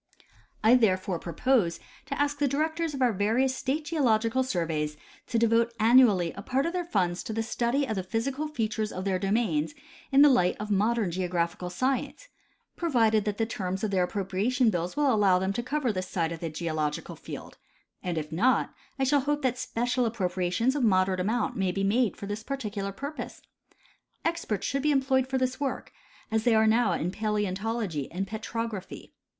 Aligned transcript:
I 0.63 0.73
therefore 0.73 1.19
propose 1.19 1.79
to 2.07 2.19
ask 2.19 2.39
the 2.39 2.47
directors 2.47 2.95
of 2.95 3.03
our 3.03 3.13
various 3.13 3.55
state 3.55 3.85
geological 3.85 4.41
surveys 4.41 4.97
to 5.27 5.37
devote 5.37 5.75
annually 5.79 6.33
a 6.33 6.41
part 6.41 6.65
of 6.65 6.73
their 6.73 6.83
funds 6.83 7.21
to 7.21 7.33
the 7.33 7.43
study 7.43 7.85
of 7.85 7.95
the 7.95 8.01
physical 8.01 8.47
features 8.47 8.91
of 8.91 9.05
their 9.05 9.19
domains 9.19 9.75
in 10.11 10.23
tlie 10.23 10.33
light 10.33 10.57
of 10.59 10.71
modern 10.71 11.11
geographical 11.11 11.69
science, 11.69 12.29
provided 12.75 13.25
that 13.25 13.37
the 13.37 13.45
terms 13.45 13.83
of 13.83 13.91
their 13.91 14.01
appropriation 14.01 14.71
bills 14.71 14.97
will 14.97 15.13
allow 15.13 15.37
them 15.37 15.53
to 15.53 15.61
cover 15.61 15.93
this 15.93 16.07
side 16.07 16.31
of 16.31 16.39
the 16.39 16.49
geological 16.49 17.15
field; 17.15 17.59
and 18.01 18.17
if 18.17 18.31
noj:, 18.31 18.69
I 18.97 19.03
sliall 19.03 19.25
hope 19.25 19.43
that 19.43 19.59
special 19.59 20.09
appropria 20.09 20.51
tions 20.51 20.75
of 20.75 20.83
moderate 20.83 21.19
amount 21.19 21.57
may 21.57 21.71
be 21.71 21.83
made 21.83 22.17
for 22.17 22.25
this 22.25 22.41
particular 22.41 22.91
pur 22.91 23.11
pose. 23.11 23.43
Experts 24.25 24.65
should 24.65 24.81
be 24.81 24.89
employed 24.89 25.27
for 25.27 25.37
this 25.37 25.59
work, 25.59 25.91
as 26.31 26.43
they 26.43 26.55
are 26.55 26.65
now 26.65 26.93
in 26.93 27.11
paleontology 27.11 28.11
and 28.11 28.25
petrograpl^y. 28.27 29.11